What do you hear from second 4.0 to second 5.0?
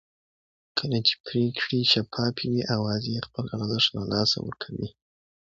لاسه ورکوي